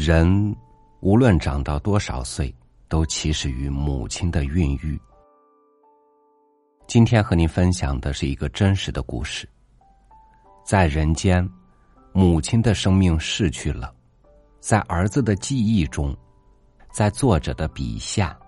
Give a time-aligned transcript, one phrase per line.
[0.00, 0.54] 人
[1.00, 2.54] 无论长到多少岁，
[2.86, 4.96] 都起始于母亲的孕育。
[6.86, 9.48] 今天和您分享的是一个真实的故事。
[10.64, 11.46] 在人间，
[12.12, 13.92] 母亲的生命逝去了；
[14.60, 16.16] 在儿子的记忆中，
[16.92, 18.38] 在作者的笔下，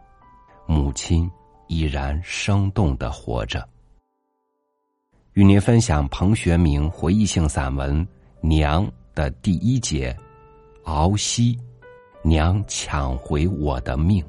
[0.69, 1.29] 母亲
[1.67, 3.69] 依然生动的活着。
[5.33, 8.07] 与您分享彭学明回忆性散文
[8.41, 10.17] 《娘》的第一节。
[10.85, 11.59] 敖西，
[12.23, 14.25] 娘抢回我的命。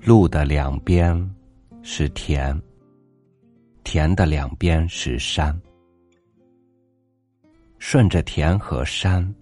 [0.00, 1.34] 路的两边
[1.82, 2.60] 是田，
[3.82, 5.60] 田的两边是山。
[7.78, 9.34] 顺着田和山，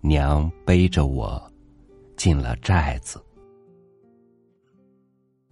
[0.00, 1.40] 娘背着我
[2.16, 3.22] 进了寨子。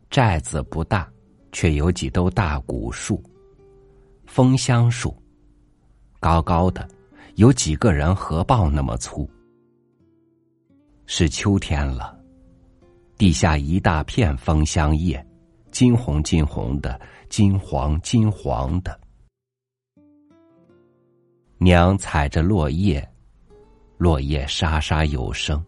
[0.08, 1.10] 寨子不大，
[1.52, 3.22] 却有几兜大古树，
[4.26, 5.14] 枫香树，
[6.20, 6.88] 高高的，
[7.34, 9.28] 有几个人合抱那么粗。
[11.06, 12.18] 是秋天了，
[13.16, 15.24] 地下一大片枫香叶，
[15.70, 18.98] 金红金红的，金黄金黄的。
[21.58, 23.06] 娘踩着落叶，
[23.98, 25.62] 落叶沙沙有声。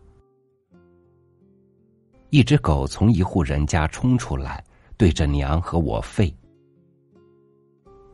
[2.31, 4.63] 一只狗从一户人家冲出来，
[4.97, 6.33] 对着娘和我吠。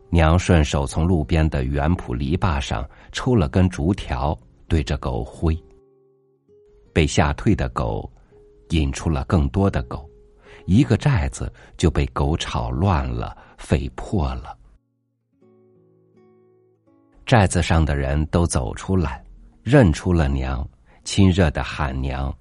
[0.08, 5.56] 娘顺手从路边的原朴篱笆上抽了根竹条，对着狗挥。
[6.92, 8.08] 被吓退的狗，
[8.70, 10.08] 引出了更多的狗，
[10.66, 14.56] 一个寨子就被狗吵乱了，吠破了。
[17.26, 19.24] 寨子上的人都走出来，
[19.64, 20.64] 认出了娘，
[21.02, 22.32] 亲热的喊娘。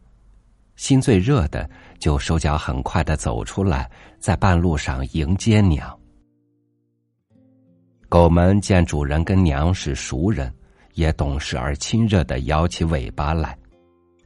[0.75, 5.97] 心最热的，就手脚很快的走出来，在半路上迎接娘。
[8.09, 10.53] 狗们见主人跟娘是熟人，
[10.93, 13.57] 也懂事而亲热的摇起尾巴来，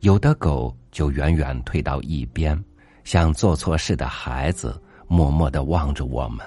[0.01, 2.61] 有的狗就远远退到一边，
[3.03, 6.45] 像做错事的孩子，默默的望着我们。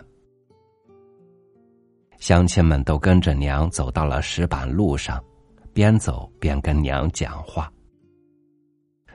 [2.18, 5.22] 乡亲们都跟着娘走到了石板路上，
[5.72, 7.72] 边走边跟娘讲话。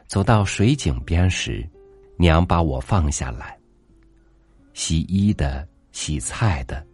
[0.08, 1.68] 走到水井边时，
[2.18, 3.58] 娘把我放下来。
[4.74, 6.86] 洗衣的、洗菜的、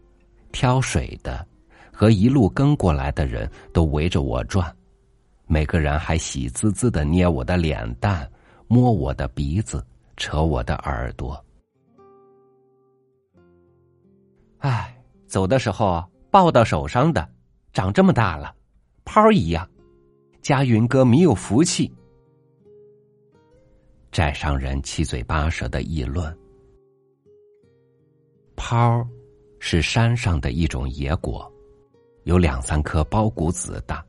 [0.51, 1.45] 挑水的，
[1.91, 4.73] 和一路跟过来的人都围着我转，
[5.45, 8.29] 每个人还喜滋滋的捏我的脸蛋，
[8.67, 9.85] 摸我的鼻子，
[10.15, 11.43] 扯我的耳朵。
[14.59, 14.95] 哎，
[15.27, 17.27] 走的时候抱到手上的，
[17.73, 18.55] 长这么大了，
[19.03, 19.67] 泡一样，
[20.41, 21.91] 家云哥没有福气。
[24.11, 26.37] 寨上人七嘴八舌的议论
[28.57, 29.07] ：“泡
[29.57, 31.49] 是山上的一种野果，
[32.25, 34.05] 有两三颗包谷子大，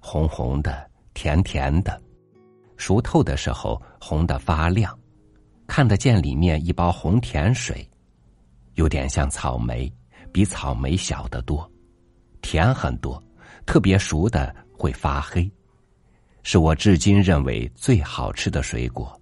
[0.00, 2.02] 红红的，甜甜的，
[2.78, 4.98] 熟透的时候红的发亮，
[5.66, 7.86] 看得见里面一包红甜水，
[8.76, 9.92] 有点像草莓，
[10.32, 11.70] 比草莓小得多，
[12.40, 13.22] 甜很多，
[13.66, 15.50] 特别熟的会发黑，
[16.42, 19.14] 是我至今认为最好吃的水果。”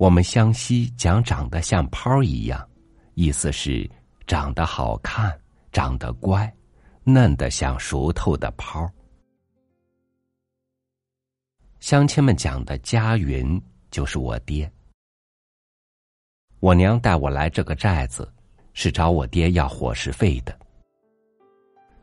[0.00, 2.66] 我们湘西讲长得像泡一样，
[3.16, 3.88] 意思是
[4.26, 5.38] 长得好看，
[5.72, 6.50] 长得乖，
[7.04, 8.90] 嫩得像熟透的泡。
[11.80, 13.60] 乡亲们讲的家云
[13.90, 14.72] 就是我爹。
[16.60, 18.26] 我娘带我来这个寨子，
[18.72, 20.58] 是找我爹要伙食费的。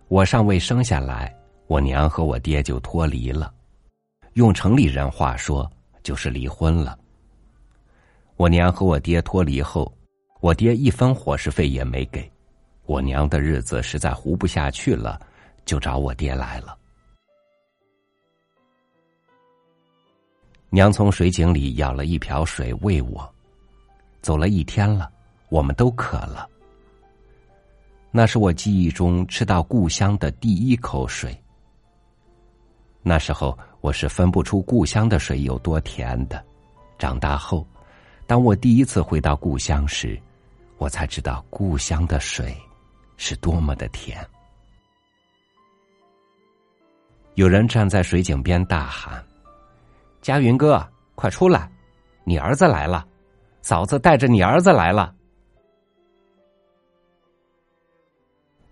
[0.07, 3.51] 我尚未生下来，我娘和我爹就脱离了，
[4.33, 5.67] 用城里人话说，
[6.03, 6.95] 就是离婚了。
[8.37, 9.91] 我娘和我爹脱离后，
[10.41, 12.31] 我爹一分伙食费也没给，
[12.85, 15.19] 我娘的日子实在糊不下去了，
[15.65, 16.77] 就找我爹来了。
[20.69, 23.27] 娘从水井里舀了一瓢水喂我，
[24.21, 25.11] 走了一天了，
[25.49, 26.47] 我们都渴了。
[28.11, 31.35] 那是我记忆中吃到故乡的第一口水。
[33.01, 36.45] 那时候我是分不出故乡的水有多甜的，
[36.99, 37.65] 长大后。
[38.27, 40.21] 当我第一次回到故乡时，
[40.77, 42.53] 我才知道故乡的水
[43.15, 44.19] 是多么的甜。
[47.35, 49.25] 有人站在水井边大喊
[50.21, 50.85] ：“佳云哥，
[51.15, 51.71] 快出来！
[52.25, 53.07] 你儿子来了，
[53.61, 55.15] 嫂子带着你儿子来了。”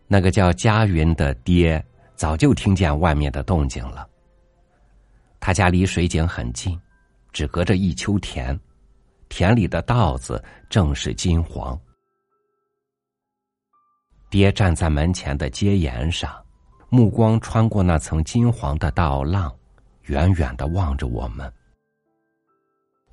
[0.06, 1.82] 那个叫佳云的爹
[2.16, 4.06] 早就听见外面的动静了。
[5.40, 6.78] 他家离水井很近，
[7.32, 8.60] 只隔着一丘田。
[9.30, 11.80] 田里的稻子正是金黄，
[14.30, 16.44] 爹站在门前的阶沿上，
[16.90, 19.54] 目光穿过那层金黄的稻浪，
[20.04, 21.52] 远远的望着我们。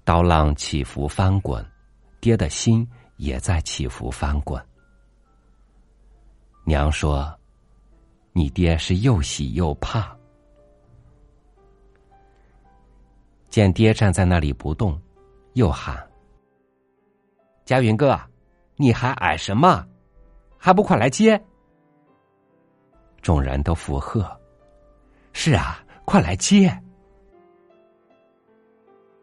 [0.05, 1.65] 刀浪起伏翻滚，
[2.21, 4.61] 爹的心也在起伏翻滚。
[6.65, 7.33] 娘说
[8.33, 10.17] ：“你爹是又喜又怕。”
[13.51, 15.01] 见爹站在那里不动，
[15.55, 16.09] 又喊
[17.65, 18.19] ：“佳云哥，
[18.77, 19.87] 你还矮什么？
[20.59, 21.43] 还不快来接！”
[23.23, 24.29] 众人都附和
[25.33, 26.77] ：“是啊，快来接！”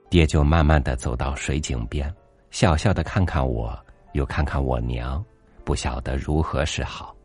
[0.09, 2.13] 爹就慢慢的走到水井边，
[2.49, 3.77] 笑笑的看看我，
[4.13, 5.23] 又看看我娘，
[5.63, 7.15] 不晓得如何是好。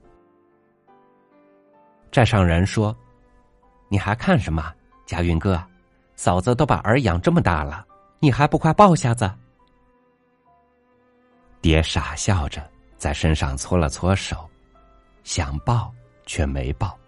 [2.11, 2.95] 寨上人说
[3.89, 4.73] ：“你还看什么，
[5.07, 5.63] 家云哥？
[6.15, 7.85] 嫂子都把儿养这么大了，
[8.25, 9.31] 你还不快抱下子？”
[11.61, 12.67] 爹傻笑着
[12.97, 14.49] 在身上搓了搓手，
[15.25, 15.93] 想抱
[16.25, 16.99] 却没抱。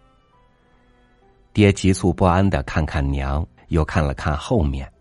[1.55, 4.93] 爹急促不安的看看娘，又看了看后面。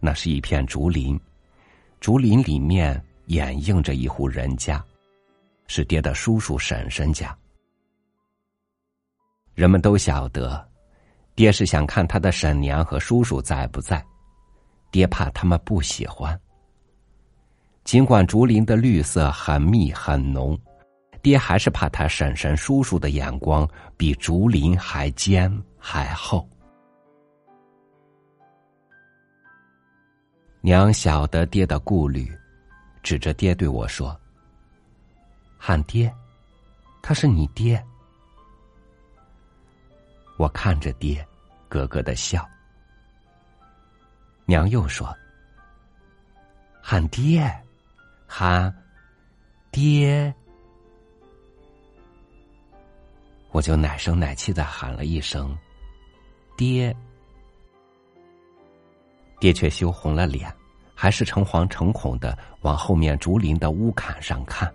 [0.00, 1.18] 那是一片竹林，
[2.00, 4.84] 竹林里面掩映着一户人家，
[5.68, 7.36] 是爹的叔叔婶婶家。
[9.54, 10.68] 人们都晓得，
[11.36, 14.04] 爹是想看他的婶娘和叔叔在不在，
[14.94, 16.40] 爹怕他们不喜欢。
[17.82, 20.56] 尽管竹林的绿色很密很浓，
[21.20, 26.48] 爹还是怕他婶婶叔叔的眼光比竹林还尖还厚。
[30.60, 32.32] 娘晓得爹的顾虑，
[33.02, 34.16] 指着爹对我说
[35.58, 36.08] ：“喊爹，
[37.02, 37.84] 他是你爹。”
[40.38, 41.26] 我看着爹，
[41.68, 42.48] 咯咯的笑。
[44.46, 45.08] 娘又说
[46.82, 47.50] ：“喊爹，
[48.26, 48.74] 喊
[49.70, 50.34] 爹。”
[53.52, 55.56] 我就奶声奶气的喊了一声
[56.58, 56.94] ：“爹。”
[59.40, 60.52] 爹却羞红了脸，
[60.94, 64.72] 还是诚惶诚恐的往后面竹林的屋坎上看。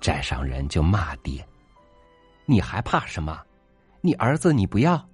[0.00, 1.44] 寨上人就骂爹
[2.46, 3.42] ：“你还怕什么？
[4.00, 5.08] 你儿子你不要，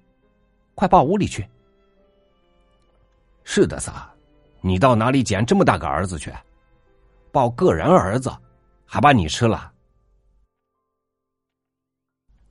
[0.74, 1.48] 快抱屋里去。”
[3.44, 4.10] 是的，撒，
[4.60, 6.32] 你到哪里捡这么大个儿子去？
[7.32, 8.30] 抱个人儿子，
[8.86, 9.72] 还把你吃了？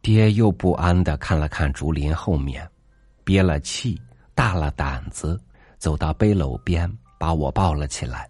[0.02, 2.70] 爹又不安的看了看竹林后面，
[3.24, 4.02] 憋了气。
[4.36, 5.38] 大了胆子，
[5.78, 6.90] 走到背篓边，
[7.20, 8.30] 把我抱了起来，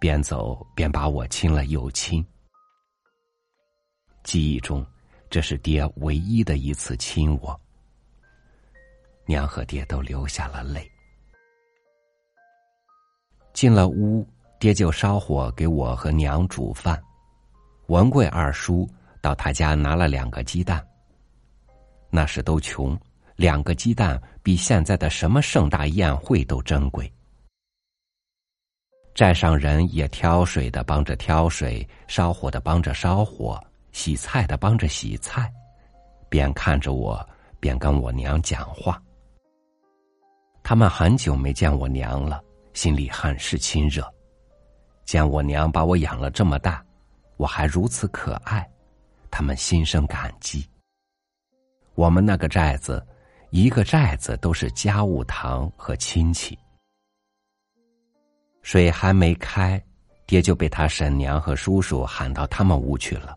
[0.00, 2.26] 边走边把我亲了又亲。
[4.24, 4.84] 记忆中，
[5.30, 7.60] 这是爹唯一的一次亲我。
[9.24, 10.91] 娘和爹都流下了泪。
[13.62, 14.26] 进了屋，
[14.58, 17.00] 爹就烧火给我和娘煮饭。
[17.86, 20.84] 文贵二叔到他家拿了两个鸡蛋。
[22.10, 22.98] 那时都穷。
[23.36, 27.08] 两个鸡蛋比现在的什么盛大宴会都珍贵。
[29.14, 33.62] 寨上人也挑水的帮着挑水，烧火的帮着烧火，
[33.92, 35.48] 洗菜的帮着洗菜，
[36.28, 37.24] 边看着我，
[37.60, 39.00] 边跟我娘讲话。
[40.64, 42.42] 他们很久没见我娘了，
[42.74, 44.02] 心里很是亲热。
[45.04, 46.84] 见我娘把我养了这么大，
[47.36, 48.68] 我还如此可爱，
[49.30, 50.66] 他们心生感激。
[51.94, 53.04] 我们那个寨子。
[53.54, 56.58] 一个寨子都是家务堂和亲戚。
[58.62, 59.78] 水还没开，
[60.24, 63.36] 爹就被他婶娘和叔叔喊到他们屋去了。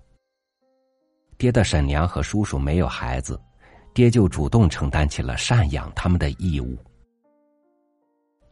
[1.38, 3.38] 爹的婶娘和叔叔没有孩子，
[3.94, 6.78] 爹就主动承担起了赡养他们的义务。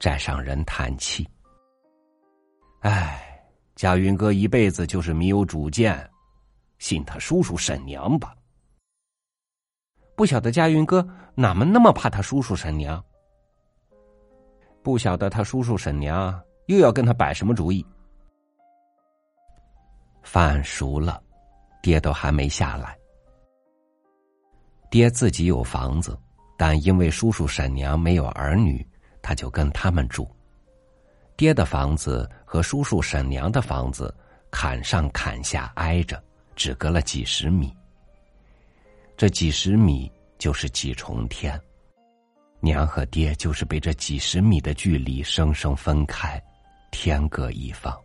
[0.04, 1.26] 寨上人叹气
[2.84, 3.42] ：“唉，
[3.74, 5.98] 贾云哥一辈子就是没有主见，
[6.78, 8.36] 信他叔叔婶娘吧。”
[10.14, 13.02] 不晓得佳云哥哪门那么怕他叔叔婶娘？
[14.84, 17.86] 不晓得他叔叔婶娘又要跟他摆什么主意？
[20.22, 21.24] 饭熟了，
[21.82, 23.00] 爹都还没下来。
[24.92, 26.20] 爹自己有房子，
[26.58, 28.86] 但因为叔叔婶娘没有儿女，
[29.24, 30.30] 他就跟他们住。
[31.36, 34.16] 爹的房子和叔叔婶娘的房子
[34.52, 36.24] 坎上坎下挨着，
[36.56, 37.76] 只隔了几十米。
[39.18, 41.60] 这几十米就是几重天，
[42.60, 46.40] 娘和爹就是被这几十米的距离生生分开，
[46.92, 48.00] 天各一方。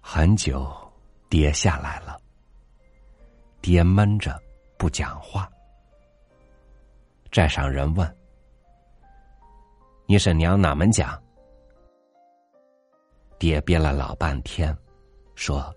[0.00, 0.74] 很久，
[1.28, 2.18] 爹下来了，
[3.60, 4.40] 爹闷着
[4.78, 5.50] 不讲话。
[7.30, 8.16] 寨上人问
[10.06, 11.20] ：“你婶娘哪门讲？”
[13.38, 14.76] 爹憋了老半天，
[15.34, 15.72] 说：“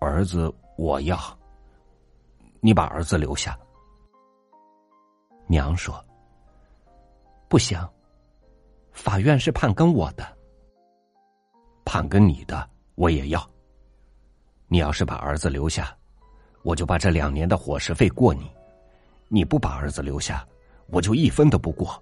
[0.00, 1.18] 儿子我要，
[2.60, 3.58] 你把儿子留下。”
[5.46, 6.04] 娘说
[7.48, 7.78] ：“不行，
[8.92, 10.26] 法院是判跟我的，
[11.84, 13.50] 判跟你的我也要。
[14.66, 15.96] 你要是把儿子留下，
[16.62, 18.44] 我就把这两年的伙食费过你；
[19.34, 20.46] 你不把儿子留下，
[20.86, 22.00] 我就一分都不过。”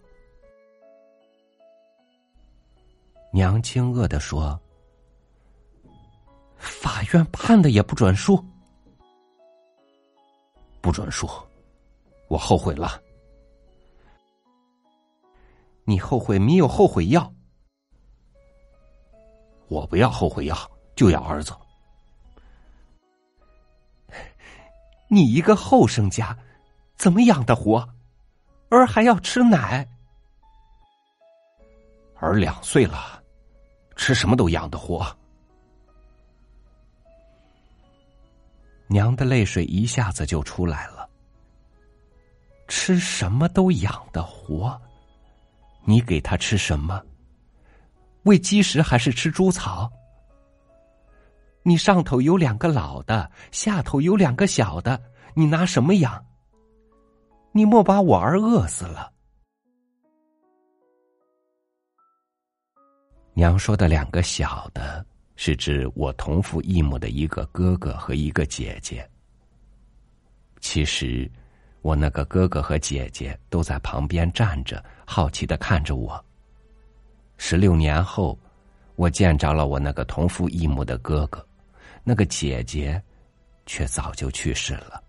[3.32, 4.60] 娘惊愕的说
[6.60, 8.44] ：“法院判的也不准输，
[10.82, 11.26] 不准输，
[12.28, 13.00] 我后悔了。
[15.84, 17.32] 你后悔没有后悔药？
[19.68, 21.56] 我不要后悔药，就要儿子。
[25.08, 26.36] 你一个后生家，
[27.02, 27.84] 怎么养得活？
[28.70, 29.84] 儿还要吃奶，
[32.20, 33.20] 儿两岁了。”
[33.98, 35.04] 吃什么都养得活，
[38.86, 41.08] 娘的泪水一下子就出来了。
[42.68, 44.80] 吃什么都养得活，
[45.84, 47.02] 你给他吃什么？
[48.22, 49.90] 喂鸡食还是吃猪草？
[51.64, 55.02] 你上头有两个老的，下头有两个小的，
[55.34, 56.24] 你拿什么养？
[57.54, 59.12] 你莫把我儿饿死了。
[63.34, 65.04] 娘说的两个小的，
[65.36, 69.08] 是指我同父异母的一个哥哥和一个姐姐。
[70.60, 71.30] 其实，
[71.82, 76.24] 我那个哥哥和姐姐都在旁边站着，好奇的看着我。
[77.36, 78.38] 十六年后，
[78.96, 81.44] 我见着了我那个同父异母的哥哥，
[82.04, 83.02] 那个姐姐，
[83.66, 85.02] 却早就去世了。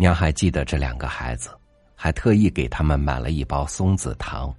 [0.00, 1.50] 娘还记得这两个孩子，
[1.96, 4.54] 还特意给他们买了一包松子糖。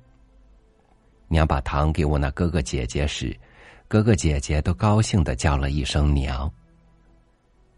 [1.29, 3.33] 娘把糖给我那哥哥姐姐时，
[3.87, 6.51] 哥哥姐姐都高兴的叫了一声“娘”。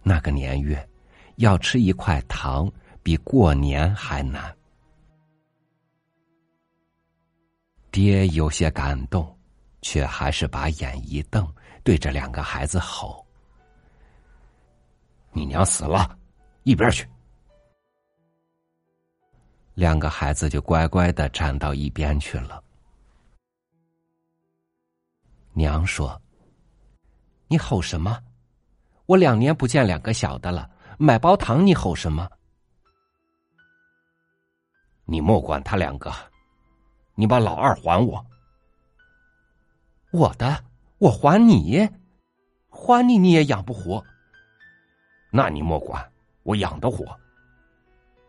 [0.01, 0.89] 那个年月，
[1.36, 2.68] 要吃一块糖
[3.03, 4.51] 比过年还难。
[7.91, 9.38] 爹有些感动，
[9.84, 11.48] 却还是把眼一瞪，
[11.84, 13.24] 对着两个孩子吼
[15.32, 16.18] ：“你娘死了，
[16.63, 17.08] 一边去！”
[19.74, 22.63] 两个孩子就乖乖的站到一边去了。
[25.54, 26.22] 娘说
[27.48, 28.22] ：“你吼什么？
[29.06, 32.30] 我两年不见两个小的了，买包糖你吼什么？
[35.06, 36.13] 你莫管他两个，
[37.16, 38.25] 你把老二还我。
[40.12, 40.63] 我的，
[41.00, 41.90] 我还你，
[42.70, 44.06] 还你你也养不活。
[45.32, 46.12] 那你莫管，
[46.44, 47.20] 我养得活。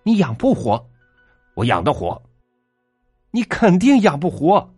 [0.03, 0.91] 你养不活，
[1.55, 2.21] 我养得活。
[3.31, 4.69] 你肯定养不活，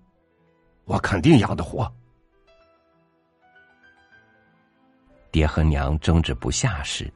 [0.84, 1.90] 我肯定养得活。”
[5.32, 7.12] 爹和娘争执不下时，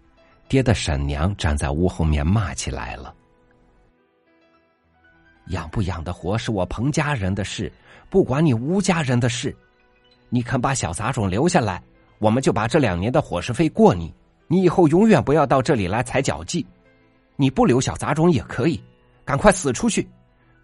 [0.48, 3.14] 爹的婶娘站在屋后面骂起来了
[5.48, 7.72] ：“养不养的活是我彭家人的事，
[8.10, 9.54] 不管你吴家人的事。
[10.30, 11.82] 你肯把小杂种留下来，
[12.18, 14.12] 我们就把这两年的伙食费过你。
[14.48, 16.66] 你以后永远不要到这里来踩脚迹。
[17.36, 18.82] 你不留小杂种也可以，
[19.28, 20.08] 赶快死出去，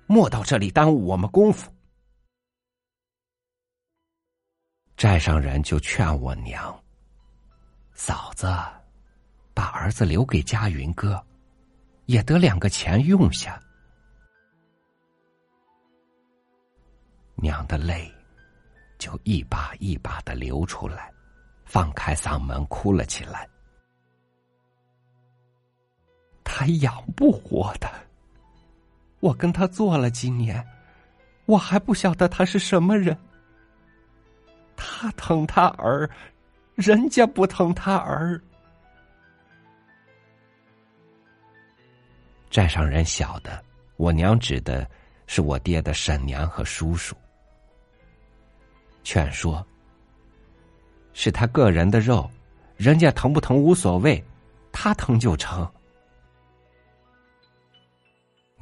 [0.07, 1.71] 莫到这里耽误我们功夫。”
[4.97, 6.75] 寨上人就劝我娘。
[7.93, 8.47] 嫂子，
[9.53, 11.23] 把儿子留给佳云哥，
[12.07, 13.61] 也得两个钱用下。
[17.35, 18.11] 娘的泪
[18.97, 21.13] 就一把一把的流出来，
[21.67, 23.47] 放开嗓门哭了起来。
[26.43, 27.93] 他养不活的，
[29.25, 30.63] 我跟他做了几年，
[31.47, 33.17] 我还不晓得他是什么人。
[34.77, 36.11] 他疼他儿。
[36.75, 38.39] 人家不疼他儿，
[42.51, 43.65] 寨上人晓得，
[43.97, 44.85] 我娘指的
[45.29, 47.15] 是我爹的婶娘和叔叔。
[49.05, 49.65] 劝说：
[51.13, 52.29] 是他个人的肉，
[52.77, 54.23] 人家疼不疼无所谓，
[54.73, 55.73] 他疼就成。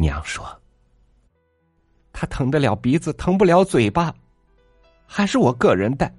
[0.02, 0.44] 娘说：
[2.12, 4.12] 他疼得了鼻子，疼不了嘴巴，
[5.06, 6.12] 还是我个人带。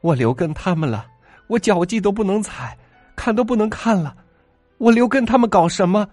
[0.00, 1.10] 我留跟他们了，
[1.48, 2.78] 我脚迹都不能踩，
[3.16, 4.16] 看都不能看了，
[4.78, 6.08] 我留跟他们搞什么？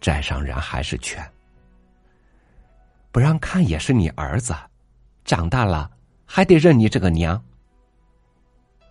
[0.00, 1.20] 寨上人还是劝，
[3.10, 4.54] 不让看也是你儿子，
[5.24, 5.90] 长大了
[6.24, 7.42] 还得认你这个娘。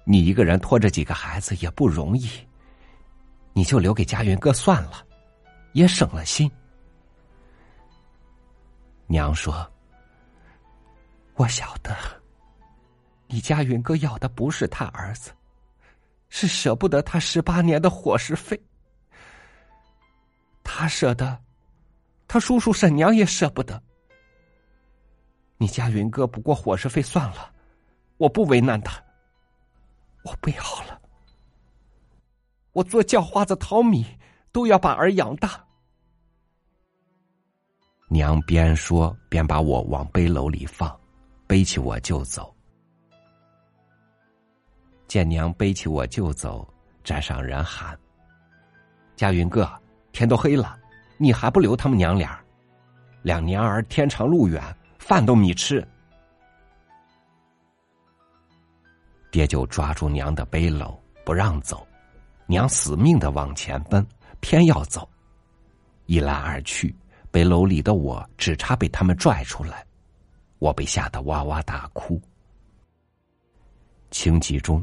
[0.04, 2.30] 你一个人拖着几个孩子也不容易，
[3.58, 5.08] 你就留给佳云哥算了，
[5.72, 6.52] 也省了心。
[9.08, 9.66] 娘说
[11.36, 11.96] ：“我晓得，
[13.28, 15.32] 你家云哥要的不是他儿子，
[16.28, 18.62] 是舍不得他十八年的伙食费。
[20.62, 21.40] 他舍得，
[22.28, 23.82] 他叔叔婶娘也舍不得。
[25.56, 27.54] 你家云哥不过伙食费算了，
[28.18, 29.02] 我不为难他。
[30.24, 30.85] 我备好了，
[32.75, 34.05] 我做叫花子淘米，
[34.51, 35.65] 都要把儿养大。”
[38.12, 40.94] 娘边说边把我往背篓里放，
[41.48, 42.53] 背起我就走。
[45.08, 46.67] 见娘背起我就走，
[47.01, 47.98] 寨上人喊
[49.15, 49.72] ：“佳云哥，
[50.12, 50.77] 天都黑了，
[51.17, 52.38] 你还不留他们娘俩？
[53.22, 54.62] 两年儿天长路远，
[55.00, 55.82] 饭都没吃。”
[59.32, 60.94] 爹就抓住娘的背篓
[61.25, 61.88] 不让走，
[62.48, 64.06] 娘死命的往前奔，
[64.40, 65.08] 偏要走，
[66.06, 66.96] 一来二去。
[67.32, 69.86] 背篓里的我只差被他们拽出来，
[70.60, 72.22] 我被吓得哇哇大哭。
[74.10, 74.82] 情急中，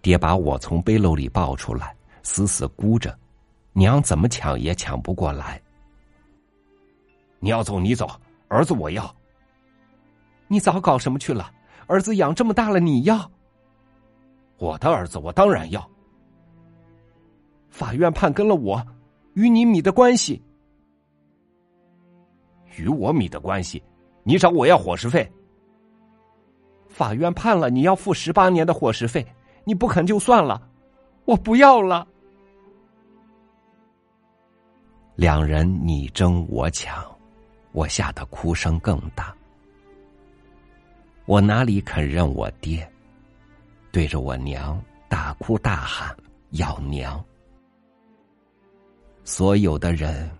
[0.00, 3.16] 爹把我从背篓里抱出来，死死箍着，
[3.72, 5.62] 娘怎么抢也抢不过来。
[7.38, 8.10] 你要走你走，
[8.48, 9.14] 儿子我要。
[10.48, 11.52] 你早搞什么去了？
[11.86, 13.30] 儿子养这么大了，你要？
[14.58, 15.88] 我的儿子我当然要。
[17.72, 18.86] 法院判跟了我，
[19.32, 20.40] 与你米的关系。
[22.76, 23.82] 与我米的关系，
[24.22, 25.28] 你找我要伙食费。
[26.86, 29.26] 法院判了你要付十八年的伙食费，
[29.64, 30.68] 你不肯就算了，
[31.24, 32.06] 我不要了。
[35.14, 37.04] 两人你争我抢，
[37.72, 39.34] 我吓得哭声更大。
[41.24, 42.86] 我哪里肯认我爹？
[43.90, 46.14] 对着我娘大哭大喊
[46.50, 47.22] 要娘。
[49.24, 50.30] 所有的人。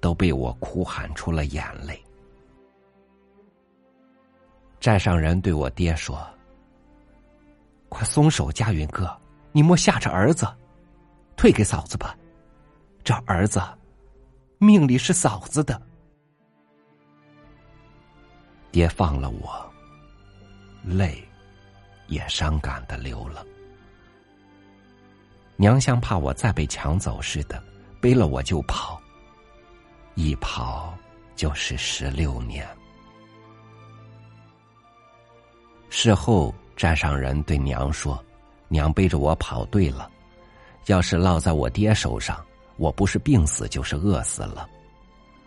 [0.00, 2.00] 都被我哭喊出了眼泪。
[4.78, 6.24] 寨上人对我爹说
[7.90, 9.10] ：“快松手，家云哥，
[9.50, 10.46] 你莫吓着儿子，
[11.36, 12.16] 退给嫂子吧。
[13.02, 13.60] 这儿子
[14.58, 15.82] 命里是嫂子的。”
[18.70, 19.68] 爹放了我，
[20.84, 21.26] 泪
[22.06, 23.44] 也伤感的流了。
[25.56, 27.60] 娘像怕我再被抢走似的，
[28.00, 29.00] 背了我就跑。
[30.14, 30.96] 一跑
[31.36, 32.66] 就是十六年。
[35.90, 38.22] 事后，寨上人对娘说
[38.68, 40.10] ：“娘背着我跑对了，
[40.86, 42.44] 要是落在我爹手上，
[42.76, 44.68] 我不是病死就是饿死了。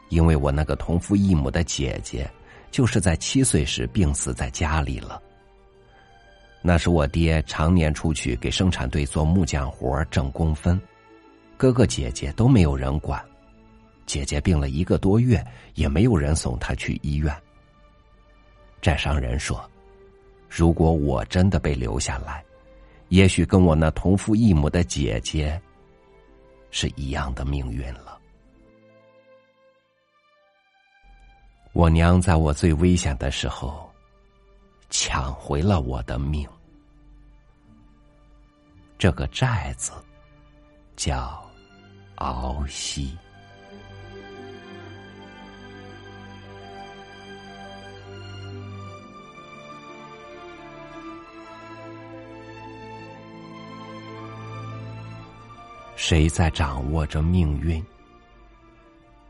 [0.10, 2.30] 因为我那个同父异母的姐姐，
[2.72, 5.22] 就是在七岁时病死在家里了。
[6.62, 10.80] 那是我爹常年出去给生产队做木匠活挣工分，
[11.62, 13.24] 哥哥姐姐都没有人管。”
[14.08, 15.46] 姐姐病了一个多月，
[15.76, 17.32] 也没有人送她去医院。
[18.82, 19.64] 寨上人说
[20.50, 22.44] ：“如果我真的被留下来，
[23.10, 25.62] 也许跟我那同父异母的姐姐
[26.72, 28.20] 是一样的命运了。”
[31.74, 33.88] 我娘在我最危险的时候，
[34.90, 36.50] 抢回了我的命。
[38.98, 39.92] 这个寨子
[40.96, 41.48] 叫
[42.30, 43.18] 鳌溪。
[55.96, 57.84] 谁在掌握着命运？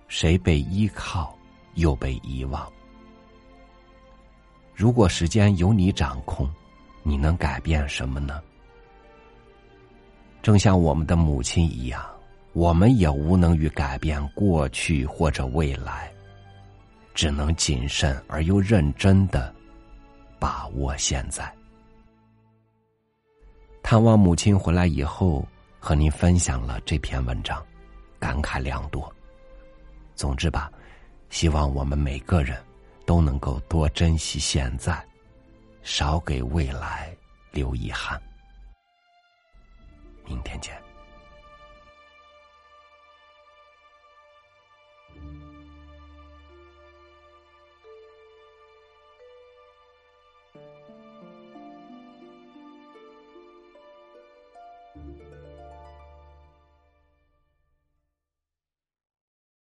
[0.07, 1.37] 谁被依靠，
[1.75, 2.71] 又被遗忘？
[4.73, 6.49] 如果时间由你掌控，
[7.03, 8.41] 你能改变什么呢？
[10.41, 12.03] 正像我们的母亲一样，
[12.53, 16.11] 我们也无能于改变过去或者未来，
[17.13, 19.53] 只能谨慎而又认真的
[20.39, 21.53] 把握现在。
[23.81, 25.47] 探望母亲回来以后。
[25.83, 27.65] 和您分享了这篇文章，
[28.19, 29.11] 感慨良多。
[30.13, 30.71] 总之吧，
[31.31, 32.55] 希望我们每个人
[33.03, 35.03] 都能够多珍惜现在，
[35.81, 37.11] 少给未来
[37.49, 38.21] 留遗憾。
[40.23, 40.90] 明天见。